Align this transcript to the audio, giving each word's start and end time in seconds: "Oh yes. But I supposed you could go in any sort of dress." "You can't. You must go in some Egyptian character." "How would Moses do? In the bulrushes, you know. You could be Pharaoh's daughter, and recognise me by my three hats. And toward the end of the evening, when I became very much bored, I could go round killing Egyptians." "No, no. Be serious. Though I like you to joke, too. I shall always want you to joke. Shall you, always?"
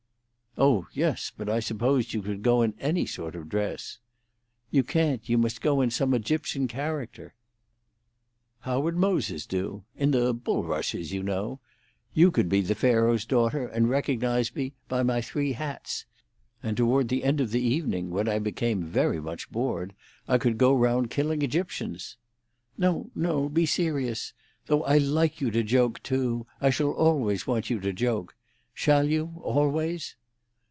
"Oh 0.57 0.85
yes. 0.91 1.31
But 1.35 1.47
I 1.47 1.61
supposed 1.61 2.13
you 2.13 2.21
could 2.21 2.43
go 2.43 2.61
in 2.61 2.73
any 2.77 3.05
sort 3.05 3.37
of 3.37 3.47
dress." 3.47 3.99
"You 4.69 4.83
can't. 4.83 5.27
You 5.29 5.37
must 5.37 5.61
go 5.61 5.79
in 5.79 5.89
some 5.91 6.13
Egyptian 6.13 6.67
character." 6.67 7.33
"How 8.59 8.81
would 8.81 8.97
Moses 8.97 9.45
do? 9.45 9.85
In 9.95 10.11
the 10.11 10.33
bulrushes, 10.33 11.13
you 11.13 11.23
know. 11.23 11.61
You 12.13 12.31
could 12.31 12.49
be 12.49 12.61
Pharaoh's 12.61 13.23
daughter, 13.23 13.65
and 13.65 13.89
recognise 13.89 14.53
me 14.53 14.73
by 14.89 15.03
my 15.03 15.21
three 15.21 15.53
hats. 15.53 16.05
And 16.61 16.75
toward 16.75 17.07
the 17.07 17.23
end 17.23 17.39
of 17.39 17.51
the 17.51 17.61
evening, 17.61 18.09
when 18.09 18.27
I 18.27 18.37
became 18.37 18.83
very 18.83 19.21
much 19.21 19.49
bored, 19.51 19.95
I 20.27 20.37
could 20.37 20.57
go 20.57 20.75
round 20.75 21.09
killing 21.09 21.43
Egyptians." 21.43 22.17
"No, 22.77 23.09
no. 23.15 23.47
Be 23.47 23.65
serious. 23.65 24.33
Though 24.65 24.83
I 24.83 24.97
like 24.97 25.39
you 25.39 25.49
to 25.51 25.63
joke, 25.63 26.03
too. 26.03 26.45
I 26.59 26.71
shall 26.71 26.91
always 26.91 27.47
want 27.47 27.69
you 27.69 27.79
to 27.79 27.93
joke. 27.93 28.35
Shall 28.75 29.07
you, 29.07 29.39
always?" 29.41 30.17